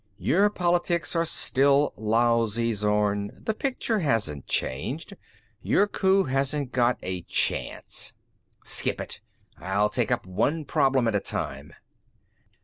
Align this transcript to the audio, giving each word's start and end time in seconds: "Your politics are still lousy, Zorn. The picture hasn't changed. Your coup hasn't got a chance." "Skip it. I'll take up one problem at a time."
"Your 0.17 0.49
politics 0.49 1.15
are 1.15 1.25
still 1.25 1.93
lousy, 1.95 2.73
Zorn. 2.73 3.29
The 3.35 3.53
picture 3.53 3.99
hasn't 3.99 4.47
changed. 4.47 5.15
Your 5.61 5.85
coup 5.85 6.23
hasn't 6.23 6.71
got 6.71 6.97
a 7.03 7.21
chance." 7.21 8.11
"Skip 8.65 8.99
it. 8.99 9.21
I'll 9.59 9.89
take 9.89 10.11
up 10.11 10.25
one 10.25 10.65
problem 10.65 11.07
at 11.07 11.13
a 11.13 11.19
time." 11.19 11.73